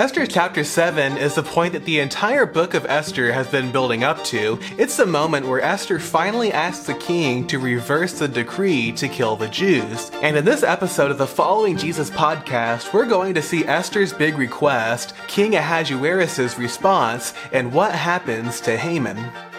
[0.00, 4.02] Esther chapter 7 is the point that the entire book of Esther has been building
[4.02, 4.58] up to.
[4.78, 9.36] It's the moment where Esther finally asks the king to reverse the decree to kill
[9.36, 10.10] the Jews.
[10.22, 14.38] And in this episode of the Following Jesus podcast, we're going to see Esther's big
[14.38, 19.49] request, King Ahasuerus' response, and what happens to Haman.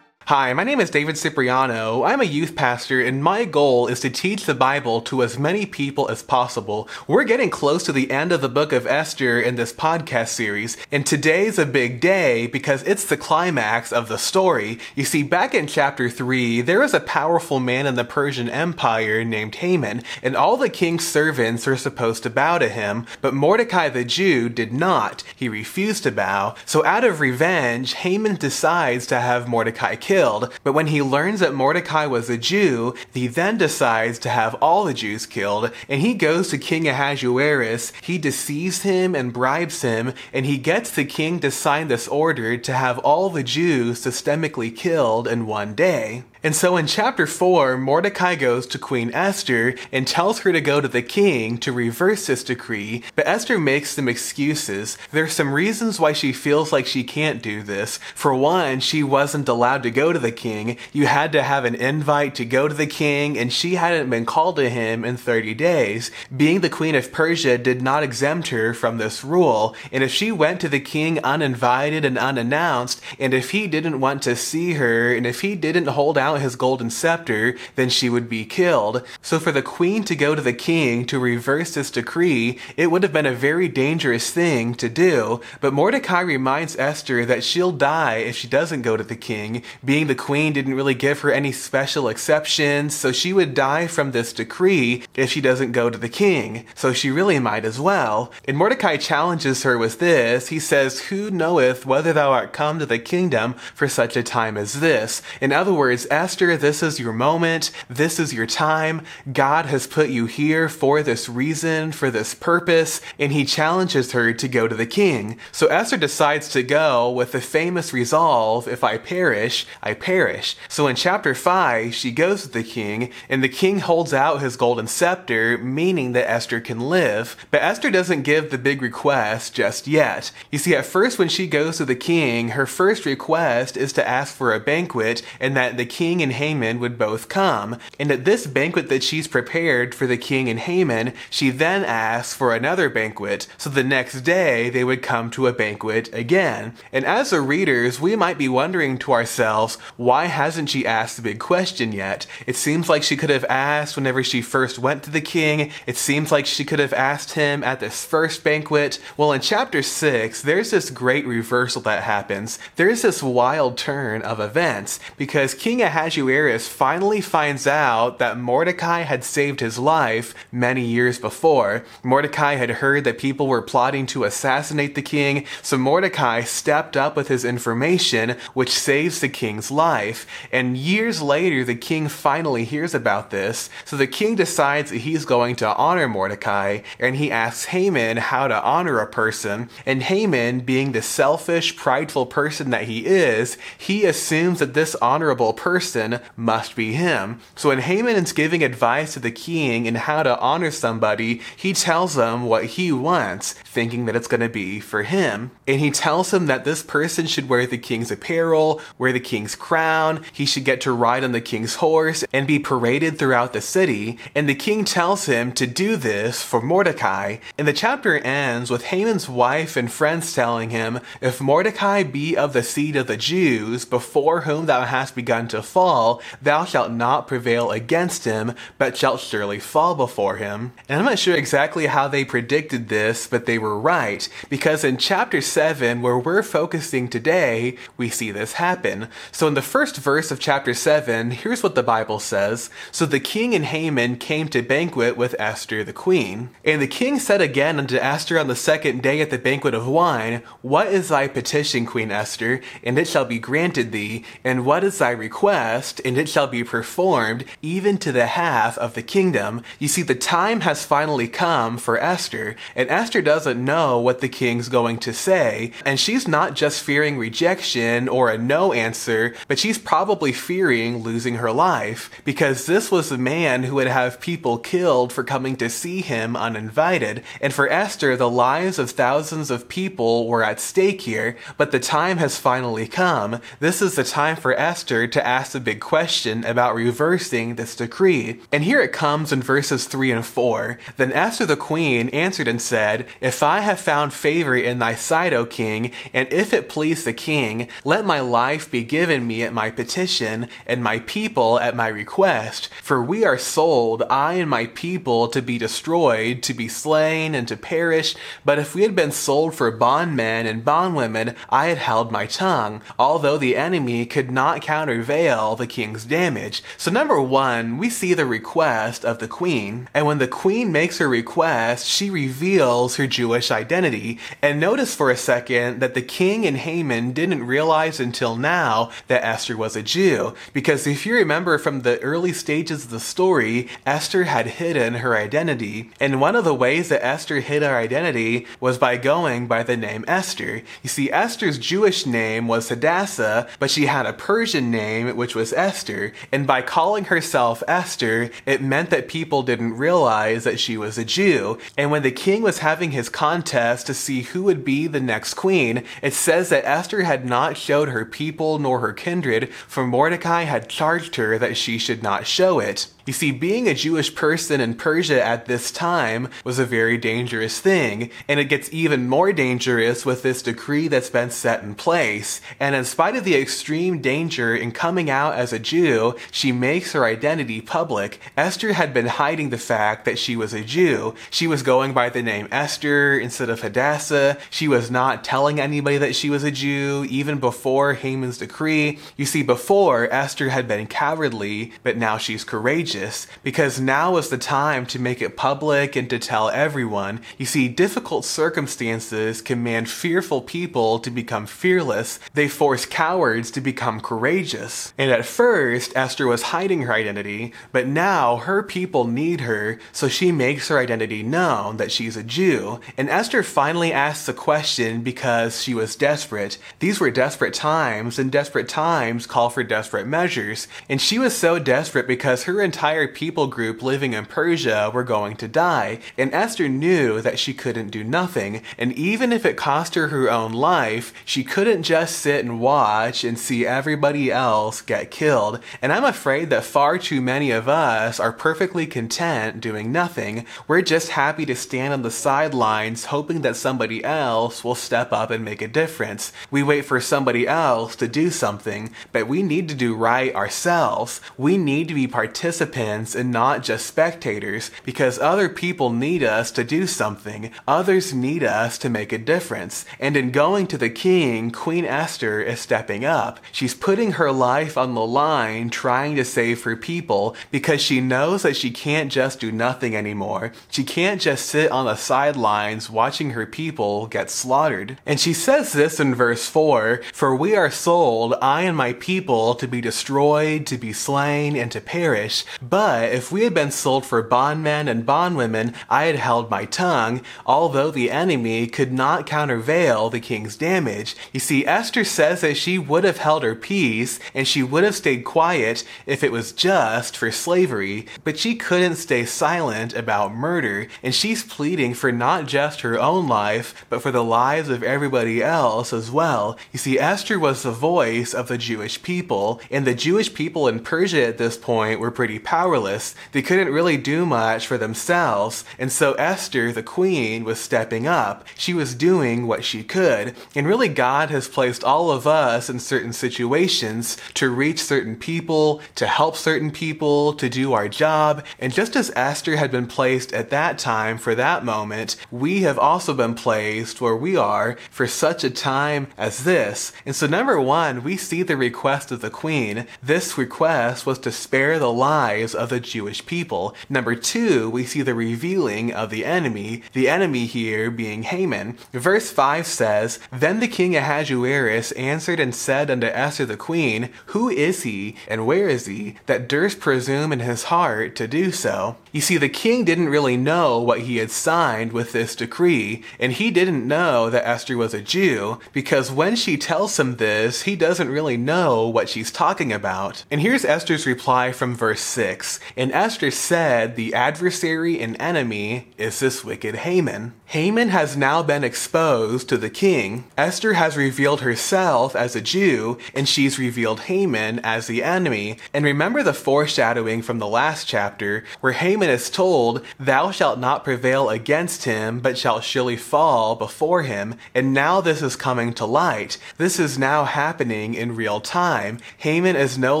[0.28, 2.02] Hi, my name is David Cipriano.
[2.02, 5.66] I'm a youth pastor, and my goal is to teach the Bible to as many
[5.66, 6.88] people as possible.
[7.06, 10.78] We're getting close to the end of the book of Esther in this podcast series,
[10.90, 14.78] and today's a big day because it's the climax of the story.
[14.94, 19.24] You see, back in chapter 3, there was a powerful man in the Persian Empire
[19.24, 23.90] named Haman, and all the king's servants were supposed to bow to him, but Mordecai
[23.90, 25.22] the Jew did not.
[25.36, 30.48] He refused to bow, so out of revenge, Haman decides to have Mordecai killed killed,
[30.62, 34.84] but when he learns that Mordecai was a Jew, he then decides to have all
[34.84, 40.14] the Jews killed, and he goes to King Ahasuerus, he deceives him and bribes him,
[40.32, 44.74] and he gets the king to sign this order to have all the Jews systemically
[44.74, 46.22] killed in one day.
[46.44, 50.78] And so in chapter 4, Mordecai goes to Queen Esther and tells her to go
[50.78, 54.98] to the king to reverse this decree, but Esther makes some excuses.
[55.10, 57.96] There's some reasons why she feels like she can't do this.
[58.14, 60.76] For one, she wasn't allowed to go to the king.
[60.92, 64.26] You had to have an invite to go to the king, and she hadn't been
[64.26, 66.10] called to him in 30 days.
[66.36, 70.30] Being the queen of Persia did not exempt her from this rule, and if she
[70.30, 75.10] went to the king uninvited and unannounced, and if he didn't want to see her,
[75.10, 79.02] and if he didn't hold out out his golden scepter, then she would be killed.
[79.22, 83.02] So for the queen to go to the king to reverse this decree, it would
[83.02, 85.40] have been a very dangerous thing to do.
[85.60, 90.06] But Mordecai reminds Esther that she'll die if she doesn't go to the king, being
[90.06, 94.32] the queen didn't really give her any special exceptions, so she would die from this
[94.32, 96.66] decree if she doesn't go to the king.
[96.74, 98.32] So she really might as well.
[98.46, 100.48] And Mordecai challenges her with this.
[100.48, 104.56] He says, Who knoweth whether thou art come to the kingdom for such a time
[104.56, 105.22] as this?
[105.40, 107.70] In other words, Esther, this is your moment.
[107.90, 109.02] This is your time.
[109.30, 114.32] God has put you here for this reason, for this purpose, and he challenges her
[114.32, 115.38] to go to the king.
[115.52, 120.56] So Esther decides to go with the famous resolve, if I perish, I perish.
[120.66, 124.56] So in chapter 5, she goes to the king, and the king holds out his
[124.56, 127.36] golden scepter, meaning that Esther can live.
[127.50, 130.32] But Esther doesn't give the big request just yet.
[130.50, 134.08] You see, at first when she goes to the king, her first request is to
[134.08, 137.76] ask for a banquet, and that the king king and Haman would both come.
[137.98, 142.32] And at this banquet that she's prepared for the king and Haman, she then asks
[142.32, 143.48] for another banquet.
[143.58, 146.74] So the next day they would come to a banquet again.
[146.92, 151.22] And as the readers, we might be wondering to ourselves, why hasn't she asked the
[151.22, 152.28] big question yet?
[152.46, 155.72] It seems like she could have asked whenever she first went to the king.
[155.84, 159.00] It seems like she could have asked him at this first banquet.
[159.16, 162.60] Well, in chapter 6, there's this great reversal that happens.
[162.76, 169.02] There's this wild turn of events because King Ahasuerus Ahasuerus finally finds out that Mordecai
[169.02, 171.84] had saved his life many years before.
[172.02, 177.14] Mordecai had heard that people were plotting to assassinate the king, so Mordecai stepped up
[177.14, 180.26] with his information, which saves the king's life.
[180.50, 185.24] And years later, the king finally hears about this, so the king decides that he's
[185.24, 189.70] going to honor Mordecai, and he asks Haman how to honor a person.
[189.86, 195.52] And Haman, being the selfish, prideful person that he is, he assumes that this honorable
[195.52, 197.40] person person must be him.
[197.54, 201.74] So when Haman is giving advice to the king in how to honor somebody, he
[201.74, 205.50] tells them what he wants, thinking that it's going to be for him.
[205.68, 209.54] And he tells him that this person should wear the king's apparel, wear the king's
[209.54, 213.60] crown, he should get to ride on the king's horse, and be paraded throughout the
[213.60, 214.18] city.
[214.34, 217.36] And the king tells him to do this for Mordecai.
[217.58, 222.54] And the chapter ends with Haman's wife and friends telling him, If Mordecai be of
[222.54, 227.26] the seed of the Jews, before whom thou hast begun to fall, thou shalt not
[227.26, 230.72] prevail against him, but shalt surely fall before him.
[230.88, 234.98] And I'm not sure exactly how they predicted this, but they were right, because in
[234.98, 239.08] chapter 7, where we're focusing today, we see this happen.
[239.32, 243.18] So in the first verse of chapter 7, here's what the Bible says So the
[243.18, 246.50] king and Haman came to banquet with Esther the queen.
[246.64, 249.88] And the king said again unto Esther on the second day at the banquet of
[249.88, 252.60] wine, What is thy petition, Queen Esther?
[252.84, 254.24] And it shall be granted thee.
[254.44, 255.63] And what is thy request?
[255.64, 259.62] And it shall be performed, even to the half of the kingdom.
[259.78, 264.28] You see, the time has finally come for Esther, and Esther doesn't know what the
[264.28, 269.58] king's going to say, and she's not just fearing rejection or a no answer, but
[269.58, 274.58] she's probably fearing losing her life, because this was a man who would have people
[274.58, 279.68] killed for coming to see him uninvited, and for Esther, the lives of thousands of
[279.68, 283.40] people were at stake here, but the time has finally come.
[283.60, 288.40] This is the time for Esther to ask the big question about reversing this decree.
[288.52, 290.78] And here it comes in verses 3 and 4.
[290.96, 295.32] Then Esther the queen answered and said, If I have found favor in thy sight,
[295.32, 299.54] O king, and if it please the king, let my life be given me at
[299.54, 302.68] my petition, and my people at my request.
[302.82, 307.46] For we are sold, I and my people, to be destroyed, to be slain, and
[307.46, 308.16] to perish.
[308.44, 312.82] But if we had been sold for bondmen and bondwomen, I had held my tongue,
[312.98, 316.62] although the enemy could not countervail the king's damage.
[316.78, 319.88] So, number one, we see the request of the queen.
[319.92, 324.18] And when the queen makes her request, she reveals her Jewish identity.
[324.40, 329.24] And notice for a second that the king and Haman didn't realize until now that
[329.24, 330.34] Esther was a Jew.
[330.54, 335.14] Because if you remember from the early stages of the story, Esther had hidden her
[335.14, 335.90] identity.
[336.00, 339.76] And one of the ways that Esther hid her identity was by going by the
[339.76, 340.62] name Esther.
[340.82, 345.52] You see, Esther's Jewish name was Hadassah, but she had a Persian name, which was
[345.52, 346.12] Esther.
[346.32, 351.04] And by calling herself Esther, it meant that people didn't realize that she was a
[351.04, 351.58] Jew.
[351.76, 355.34] And when the king was having his contest to see who would be the next
[355.34, 360.42] queen, it says that Esther had not showed her people nor her kindred, for Mordecai
[360.42, 362.88] had charged her that she should not show it.
[363.06, 367.60] You see, being a Jewish person in Persia at this time was a very dangerous
[367.60, 372.40] thing, and it gets even more dangerous with this decree that's been set in place.
[372.58, 376.92] And in spite of the extreme danger in coming out as a Jew, she makes
[376.92, 378.20] her identity public.
[378.38, 381.14] Esther had been hiding the fact that she was a Jew.
[381.28, 384.38] She was going by the name Esther instead of Hadassah.
[384.48, 388.98] She was not telling anybody that she was a Jew, even before Haman's decree.
[389.18, 392.93] You see, before, Esther had been cowardly, but now she's courageous
[393.42, 397.20] because now is the time to make it public and to tell everyone.
[397.38, 402.20] You see, difficult circumstances command fearful people to become fearless.
[402.34, 404.92] They force cowards to become courageous.
[404.96, 410.08] And at first, Esther was hiding her identity, but now her people need her, so
[410.08, 412.80] she makes her identity known that she's a Jew.
[412.96, 416.58] And Esther finally asks a question because she was desperate.
[416.78, 420.68] These were desperate times, and desperate times call for desperate measures.
[420.88, 425.02] And she was so desperate because her entire entire people group living in Persia were
[425.02, 429.56] going to die, and Esther knew that she couldn't do nothing, and even if it
[429.56, 434.82] cost her her own life, she couldn't just sit and watch and see everybody else
[434.82, 435.60] get killed.
[435.80, 440.44] And I'm afraid that far too many of us are perfectly content doing nothing.
[440.68, 445.30] We're just happy to stand on the sidelines hoping that somebody else will step up
[445.30, 446.34] and make a difference.
[446.50, 451.22] We wait for somebody else to do something, but we need to do right ourselves.
[451.38, 456.50] We need to be participants participants and not just spectators because other people need us
[456.52, 457.50] to do something.
[457.68, 459.84] Others need us to make a difference.
[460.00, 463.38] And in going to the king, Queen Esther is stepping up.
[463.52, 468.42] She's putting her life on the line trying to save her people because she knows
[468.42, 470.52] that she can't just do nothing anymore.
[470.70, 474.98] She can't just sit on the sidelines watching her people get slaughtered.
[475.06, 479.54] And she says this in verse 4 For we are sold, I and my people,
[479.54, 482.44] to be destroyed, to be slain, and to perish.
[482.70, 487.20] But if we had been sold for bondmen and bondwomen, I had held my tongue,
[487.44, 491.14] although the enemy could not countervail the king's damage.
[491.32, 494.94] You see, Esther says that she would have held her peace and she would have
[494.94, 500.86] stayed quiet if it was just for slavery, but she couldn't stay silent about murder,
[501.02, 505.42] and she's pleading for not just her own life, but for the lives of everybody
[505.42, 506.56] else as well.
[506.72, 510.80] You see, Esther was the voice of the Jewish people, and the Jewish people in
[510.80, 513.16] Persia at this point were pretty powerful powerless.
[513.32, 518.46] They couldn't really do much for themselves, and so Esther, the queen, was stepping up.
[518.56, 520.36] She was doing what she could.
[520.54, 525.80] And really, God has placed all of us in certain situations to reach certain people,
[525.96, 528.44] to help certain people, to do our job.
[528.60, 532.78] And just as Esther had been placed at that time for that moment, we have
[532.78, 536.92] also been placed where we are for such a time as this.
[537.04, 539.88] And so, number one, we see the request of the queen.
[540.00, 543.76] This request was to spare the lives of the Jewish people.
[543.88, 548.76] Number two, we see the revealing of the enemy, the enemy here being Haman.
[548.92, 554.48] Verse 5 says, Then the king Ahasuerus answered and said unto Esther the queen, Who
[554.48, 558.96] is he, and where is he, that durst presume in his heart to do so?
[559.14, 563.30] You see, the king didn't really know what he had signed with this decree, and
[563.30, 567.76] he didn't know that Esther was a Jew, because when she tells him this, he
[567.76, 570.24] doesn't really know what she's talking about.
[570.32, 572.58] And here's Esther's reply from verse 6.
[572.76, 577.34] And Esther said, The adversary and enemy is this wicked Haman.
[577.54, 580.24] Haman has now been exposed to the king.
[580.36, 585.58] Esther has revealed herself as a Jew, and she's revealed Haman as the enemy.
[585.72, 590.82] And remember the foreshadowing from the last chapter, where Haman is told, Thou shalt not
[590.82, 594.34] prevail against him, but shalt surely fall before him.
[594.52, 596.38] And now this is coming to light.
[596.58, 598.98] This is now happening in real time.
[599.18, 600.00] Haman is no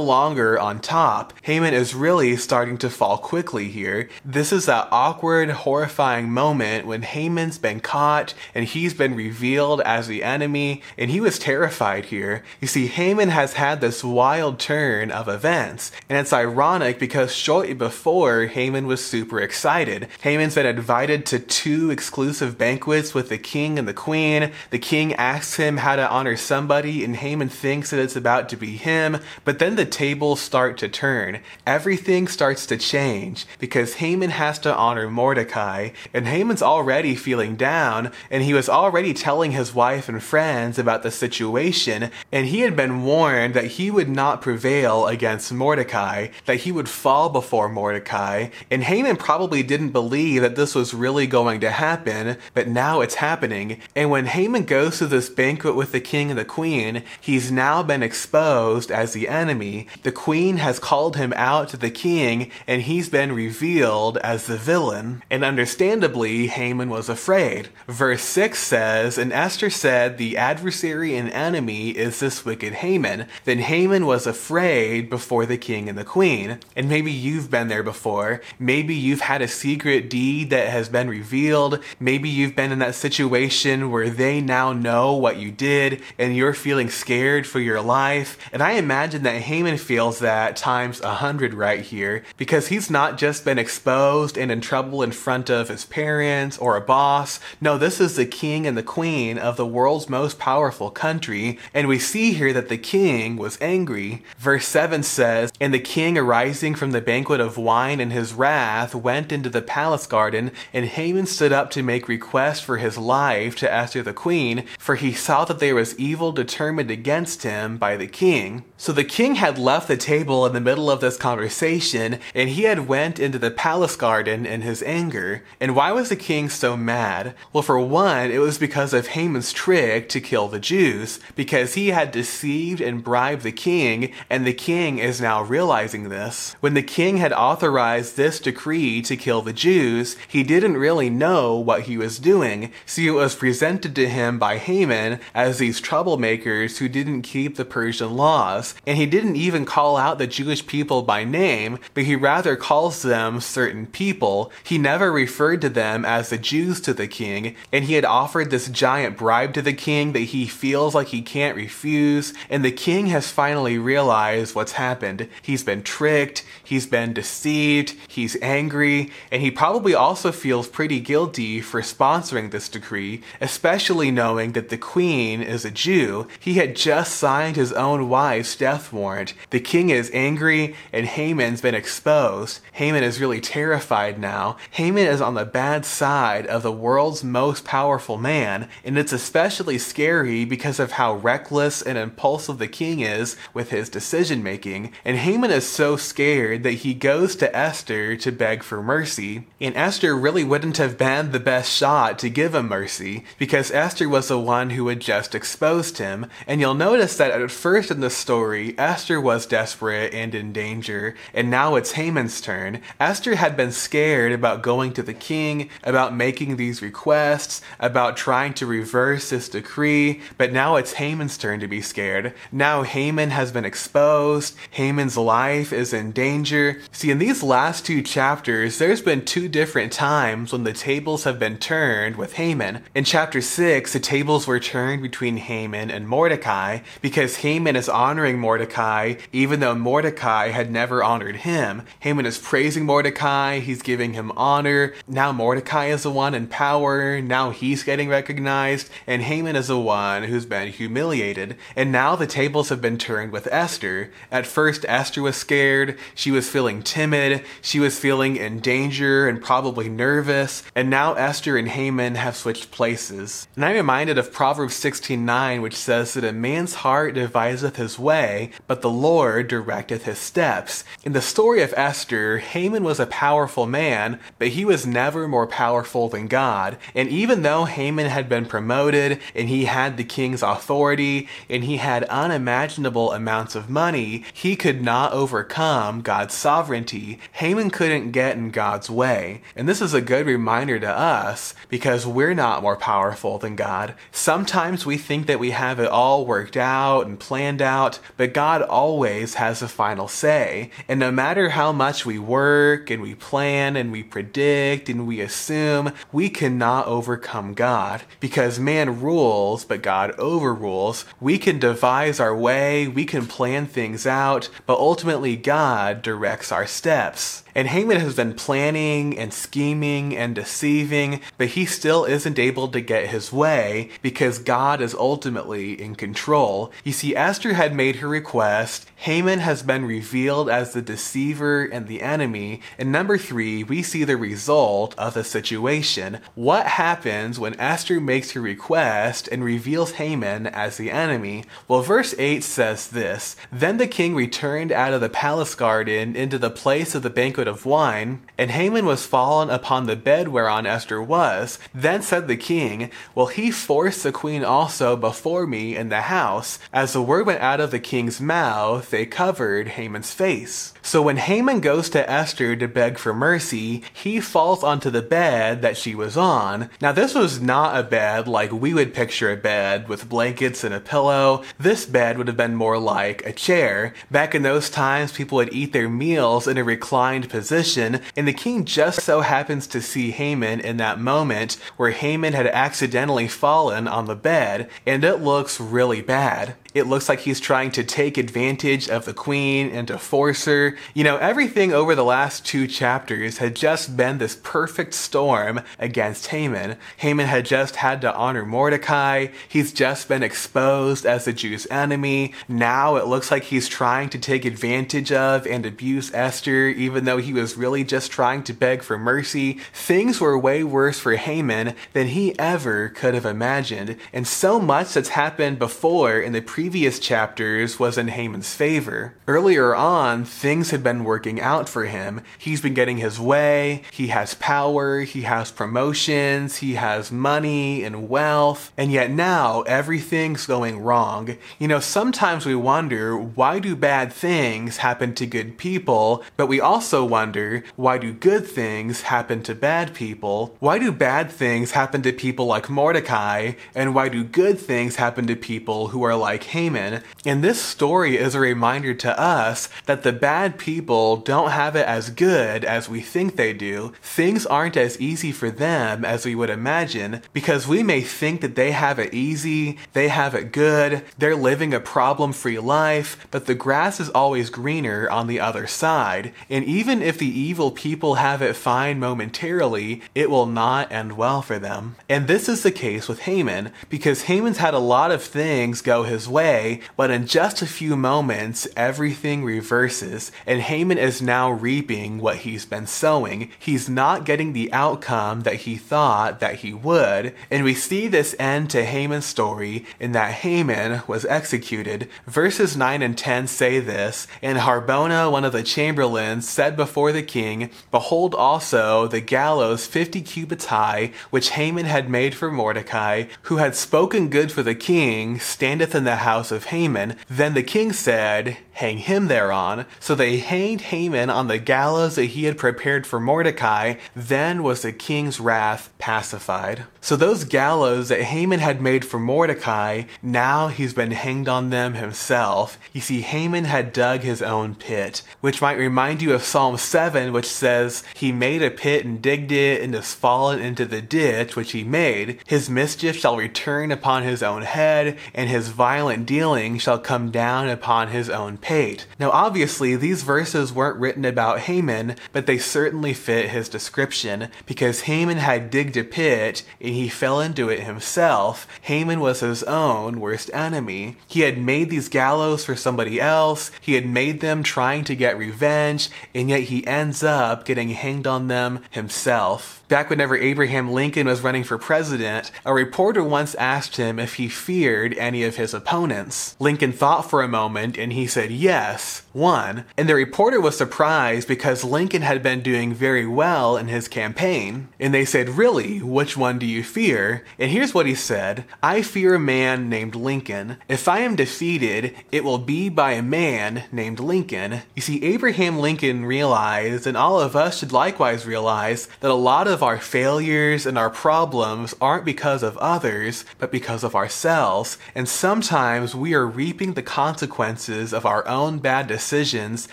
[0.00, 1.32] longer on top.
[1.42, 4.08] Haman is really starting to fall quickly here.
[4.24, 10.08] This is that awkward, horrifying moment when Haman Been caught and he's been revealed as
[10.08, 12.42] the enemy, and he was terrified here.
[12.60, 17.74] You see, Haman has had this wild turn of events, and it's ironic because shortly
[17.74, 20.08] before, Haman was super excited.
[20.22, 24.50] Haman's been invited to two exclusive banquets with the king and the queen.
[24.70, 28.56] The king asks him how to honor somebody, and Haman thinks that it's about to
[28.56, 31.40] be him, but then the tables start to turn.
[31.66, 38.12] Everything starts to change because Haman has to honor Mordecai, and Haman's already feeling down,
[38.30, 42.76] and he was already telling his wife and friends about the situation, and he had
[42.76, 48.48] been warned that he would not prevail against Mordecai, that he would fall before Mordecai,
[48.70, 53.14] and Haman probably didn't believe that this was really going to happen, but now it's
[53.14, 53.80] happening.
[53.96, 57.82] And when Haman goes to this banquet with the king and the queen, he's now
[57.82, 59.86] been exposed as the enemy.
[60.02, 64.58] The queen has called him out to the king, and he's been revealed as the
[64.58, 65.22] villain.
[65.30, 67.68] And understandably, Haman was afraid.
[67.86, 73.28] Verse 6 says, And Esther said, The adversary and enemy is this wicked Haman.
[73.44, 76.58] Then Haman was afraid before the king and the queen.
[76.74, 78.42] And maybe you've been there before.
[78.58, 81.82] Maybe you've had a secret deed that has been revealed.
[82.00, 86.52] Maybe you've been in that situation where they now know what you did and you're
[86.52, 88.36] feeling scared for your life.
[88.52, 93.18] And I imagine that Haman feels that times a hundred right here because he's not
[93.18, 97.38] just been exposed and in trouble in front of his parents or a boss boss.
[97.60, 101.58] No, this is the king and the queen of the world's most powerful country.
[101.74, 104.22] And we see here that the king was angry.
[104.38, 108.94] Verse 7 says, And the king arising from the banquet of wine in his wrath
[108.94, 113.54] went into the palace garden, and Haman stood up to make request for his life
[113.56, 117.98] to Esther the queen, for he saw that there was evil determined against him by
[117.98, 118.64] the king.
[118.78, 122.62] So the king had left the table in the middle of this conversation, and he
[122.62, 125.42] had went into the palace garden in his anger.
[125.60, 126.93] And why was the king so mad?
[126.94, 127.34] Mad?
[127.52, 131.88] Well, for one, it was because of Haman's trick to kill the Jews, because he
[131.88, 136.54] had deceived and bribed the king, and the king is now realizing this.
[136.60, 141.56] When the king had authorized this decree to kill the Jews, he didn't really know
[141.56, 142.70] what he was doing.
[142.86, 147.64] See, it was presented to him by Haman as these troublemakers who didn't keep the
[147.64, 152.14] Persian laws, and he didn't even call out the Jewish people by name, but he
[152.14, 154.52] rather calls them certain people.
[154.62, 158.50] He never referred to them as the Jews to the king, and he had offered
[158.50, 162.72] this giant bribe to the king that he feels like he can't refuse, and the
[162.72, 165.28] king has finally realized what's happened.
[165.42, 171.60] He's been tricked, he's been deceived, he's angry, and he probably also feels pretty guilty
[171.60, 176.28] for sponsoring this decree, especially knowing that the queen is a Jew.
[176.38, 179.34] He had just signed his own wife's death warrant.
[179.50, 182.60] The king is angry, and Haman's been exposed.
[182.72, 184.56] Haman is really terrified now.
[184.72, 189.78] Haman is on the bad side of the world's most powerful man, and it's especially
[189.78, 194.92] scary because of how reckless and impulsive the king is with his decision making.
[195.04, 199.46] And Haman is so scared that he goes to Esther to beg for mercy.
[199.60, 204.08] And Esther really wouldn't have been the best shot to give him mercy because Esther
[204.08, 206.26] was the one who had just exposed him.
[206.46, 211.14] And you'll notice that at first in the story, Esther was desperate and in danger,
[211.32, 212.80] and now it's Haman's turn.
[212.98, 218.16] Esther had been scared about going to the king, about making the these requests, about
[218.16, 222.32] trying to reverse this decree, but now it's Haman's turn to be scared.
[222.50, 226.80] Now Haman has been exposed, Haman's life is in danger.
[226.90, 231.38] See, in these last two chapters, there's been two different times when the tables have
[231.38, 232.82] been turned with Haman.
[232.94, 238.38] In chapter 6, the tables were turned between Haman and Mordecai because Haman is honoring
[238.38, 241.82] Mordecai even though Mordecai had never honored him.
[242.00, 244.94] Haman is praising Mordecai, he's giving him honor.
[245.06, 249.76] Now Mordecai is the one in power, now he's getting recognized, and Haman is the
[249.76, 251.56] one who's been humiliated.
[251.74, 254.12] And now the tables have been turned with Esther.
[254.30, 259.42] At first, Esther was scared, she was feeling timid, she was feeling in danger and
[259.42, 263.48] probably nervous, and now Esther and Haman have switched places.
[263.56, 268.52] And I'm reminded of Proverbs 16:9, which says that a man's heart deviseth his way,
[268.68, 270.84] but the Lord directeth his steps.
[271.02, 275.48] In the story of Esther, Haman was a powerful man, but he was never more
[275.48, 276.78] powerful than God.
[276.96, 281.76] And even though Haman had been promoted and he had the king's authority and he
[281.76, 287.20] had unimaginable amounts of money, he could not overcome God's sovereignty.
[287.34, 289.42] Haman couldn't get in God's way.
[289.54, 293.94] And this is a good reminder to us because we're not more powerful than God.
[294.10, 298.60] Sometimes we think that we have it all worked out and planned out, but God
[298.60, 300.72] always has the final say.
[300.88, 305.20] And no matter how much we work and we plan and we predict and we
[305.20, 311.04] assume, we cannot overcome God because man rules, but God overrules.
[311.20, 316.66] We can devise our way, we can plan things out, but ultimately God directs our
[316.66, 317.42] steps.
[317.54, 322.80] And Haman has been planning and scheming and deceiving, but he still isn't able to
[322.80, 326.72] get his way because God is ultimately in control.
[326.82, 331.86] You see, Esther had made her request, Haman has been revealed as the deceiver and
[331.86, 336.13] the enemy, and number three, we see the result of the situation.
[336.34, 341.44] What happens when Esther makes her request and reveals Haman as the enemy?
[341.68, 346.38] Well, verse 8 says this Then the king returned out of the palace garden into
[346.38, 350.66] the place of the banquet of wine, and Haman was fallen upon the bed whereon
[350.66, 351.58] Esther was.
[351.74, 356.58] Then said the king, Will he force the queen also before me in the house?
[356.72, 360.74] As the word went out of the king's mouth, they covered Haman's face.
[360.82, 365.62] So when Haman goes to Esther to beg for mercy, he falls onto the bed
[365.62, 366.70] that she was on.
[366.80, 370.74] Now, this was not a bed like we would picture a bed with blankets and
[370.74, 371.42] a pillow.
[371.58, 373.94] This bed would have been more like a chair.
[374.10, 378.32] Back in those times, people would eat their meals in a reclined position, and the
[378.32, 383.88] king just so happens to see Haman in that moment where Haman had accidentally fallen
[383.88, 386.54] on the bed, and it looks really bad.
[386.74, 390.76] It looks like he's trying to take advantage of the queen and to force her.
[390.92, 396.26] You know, everything over the last two chapters had just been this perfect storm against
[396.26, 396.76] Haman.
[396.96, 399.28] Haman had just had to honor Mordecai.
[399.48, 402.34] He's just been exposed as the Jews' enemy.
[402.48, 407.18] Now it looks like he's trying to take advantage of and abuse Esther, even though
[407.18, 409.60] he was really just trying to beg for mercy.
[409.72, 413.96] Things were way worse for Haman than he ever could have imagined.
[414.12, 419.14] And so much that's happened before in the previous previous chapters was in Haman's favor.
[419.28, 422.22] Earlier on, things had been working out for him.
[422.38, 428.08] He's been getting his way, he has power, he has promotions, he has money and
[428.08, 431.36] wealth, and yet now everything's going wrong.
[431.58, 436.62] You know, sometimes we wonder why do bad things happen to good people, but we
[436.62, 440.56] also wonder why do good things happen to bad people?
[440.60, 445.26] Why do bad things happen to people like Mordecai, and why do good things happen
[445.26, 447.02] to people who are like Haman.
[447.26, 451.84] And this story is a reminder to us that the bad people don't have it
[451.84, 453.92] as good as we think they do.
[454.00, 458.54] Things aren't as easy for them as we would imagine because we may think that
[458.54, 463.46] they have it easy, they have it good, they're living a problem free life, but
[463.46, 466.32] the grass is always greener on the other side.
[466.48, 471.42] And even if the evil people have it fine momentarily, it will not end well
[471.42, 471.96] for them.
[472.08, 476.04] And this is the case with Haman because Haman's had a lot of things go
[476.04, 481.50] his way way, but in just a few moments, everything reverses, and Haman is now
[481.50, 483.50] reaping what he's been sowing.
[483.58, 488.34] He's not getting the outcome that he thought that he would, and we see this
[488.38, 492.08] end to Haman's story in that Haman was executed.
[492.26, 497.22] Verses 9 and 10 say this, and Harbona, one of the chamberlains, said before the
[497.22, 503.58] king, Behold also the gallows fifty cubits high, which Haman had made for Mordecai, who
[503.58, 507.16] had spoken good for the king, standeth in the house of Haman.
[507.28, 509.86] Then the king said, hang him thereon.
[510.00, 513.94] So they hanged Haman on the gallows that he had prepared for Mordecai.
[514.14, 516.84] Then was the king's wrath pacified.
[517.00, 521.94] So those gallows that Haman had made for Mordecai, now he's been hanged on them
[521.94, 522.78] himself.
[522.92, 527.32] You see, Haman had dug his own pit, which might remind you of Psalm 7,
[527.32, 531.56] which says, He made a pit and digged it and has fallen into the ditch
[531.56, 532.40] which he made.
[532.46, 537.68] His mischief shall return upon his own head, and his violent dealing shall come down
[537.68, 539.06] upon his own pate.
[539.20, 545.02] Now, obviously, these verses weren't written about Haman, but they certainly fit his description, because
[545.02, 548.66] Haman had digged a pit and he fell into it himself.
[548.82, 551.16] Haman was his own worst enemy.
[551.28, 555.36] He had made these gallows for somebody else, he had made them trying to get
[555.36, 559.83] revenge, and yet he ends up getting hanged on them himself.
[559.94, 564.48] Back whenever Abraham Lincoln was running for president, a reporter once asked him if he
[564.48, 566.56] feared any of his opponents.
[566.58, 569.84] Lincoln thought for a moment and he said yes, one.
[569.96, 574.88] And the reporter was surprised because Lincoln had been doing very well in his campaign.
[574.98, 577.44] And they said, Really, which one do you fear?
[577.56, 580.78] And here's what he said I fear a man named Lincoln.
[580.88, 584.82] If I am defeated, it will be by a man named Lincoln.
[584.96, 589.68] You see, Abraham Lincoln realized, and all of us should likewise realize, that a lot
[589.68, 594.96] of our failures and our problems aren't because of others, but because of ourselves.
[595.14, 599.86] And sometimes we are reaping the consequences of our own bad decisions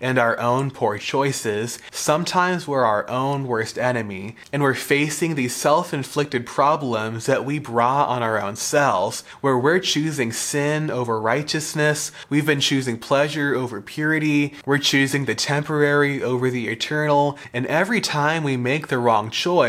[0.00, 1.80] and our own poor choices.
[1.90, 7.58] Sometimes we're our own worst enemy, and we're facing these self inflicted problems that we
[7.58, 13.54] brought on our own selves, where we're choosing sin over righteousness, we've been choosing pleasure
[13.56, 18.98] over purity, we're choosing the temporary over the eternal, and every time we make the
[18.98, 19.61] wrong choice,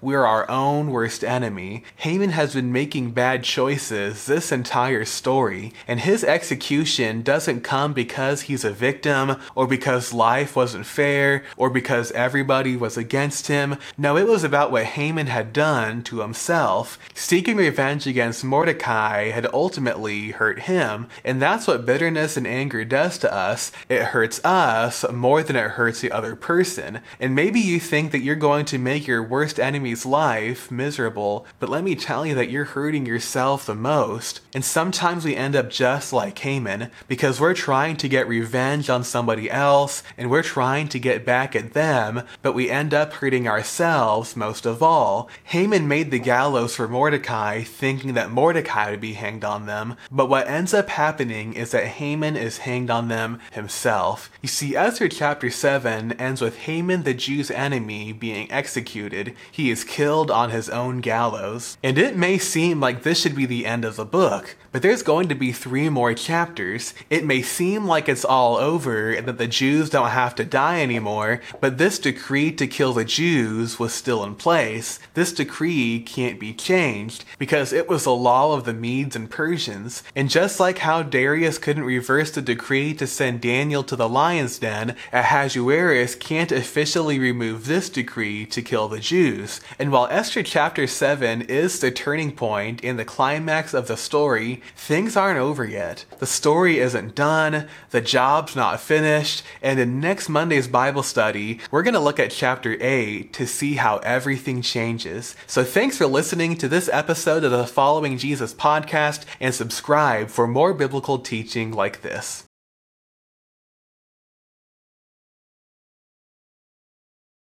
[0.00, 1.84] we're our own worst enemy.
[1.96, 8.42] Haman has been making bad choices this entire story, and his execution doesn't come because
[8.42, 13.76] he's a victim, or because life wasn't fair, or because everybody was against him.
[13.98, 16.98] No, it was about what Haman had done to himself.
[17.12, 23.18] Seeking revenge against Mordecai had ultimately hurt him, and that's what bitterness and anger does
[23.18, 23.72] to us.
[23.90, 27.00] It hurts us more than it hurts the other person.
[27.20, 31.68] And maybe you think that you're going to make your worst enemy's life miserable, but
[31.68, 34.40] let me tell you that you're hurting yourself the most.
[34.54, 39.02] And sometimes we end up just like Haman, because we're trying to get revenge on
[39.02, 43.48] somebody else, and we're trying to get back at them, but we end up hurting
[43.48, 45.28] ourselves most of all.
[45.42, 50.28] Haman made the gallows for Mordecai, thinking that Mordecai would be hanged on them, but
[50.28, 54.30] what ends up happening is that Haman is hanged on them himself.
[54.42, 59.84] You see, Esther chapter 7 ends with Haman the Jew's enemy being executed he is
[59.84, 61.78] killed on his own gallows.
[61.82, 65.04] And it may seem like this should be the end of the book, but there's
[65.04, 66.94] going to be three more chapters.
[67.08, 70.82] It may seem like it's all over and that the Jews don't have to die
[70.82, 74.98] anymore, but this decree to kill the Jews was still in place.
[75.14, 80.02] This decree can't be changed because it was the law of the Medes and Persians.
[80.16, 84.58] And just like how Darius couldn't reverse the decree to send Daniel to the lion's
[84.58, 89.60] den, Ahasuerus can't officially remove this decree to kill the Jews.
[89.78, 92.36] And while Esther chapter 7 is the turning
[92.82, 96.04] and the climax of the story, things aren't over yet.
[96.18, 101.82] The story isn't done, the job's not finished, and in next Monday's Bible study, we're
[101.82, 105.36] going to look at chapter 8 to see how everything changes.
[105.46, 110.46] So thanks for listening to this episode of the Following Jesus podcast and subscribe for
[110.46, 112.44] more biblical teaching like this.